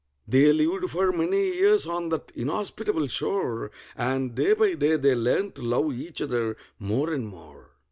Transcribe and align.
They 0.27 0.51
lived 0.51 0.89
for 0.89 1.11
many 1.11 1.39
years 1.53 1.85
on 1.85 2.09
that 2.09 2.31
inhospitable 2.33 3.05
shore, 3.05 3.69
And 3.95 4.33
day 4.33 4.53
by 4.53 4.73
day 4.73 4.95
they 4.95 5.13
learned 5.13 5.53
to 5.57 5.61
love 5.61 5.93
each 5.93 6.23
other 6.23 6.57
more 6.79 7.13
and 7.13 7.27
more. 7.27 7.69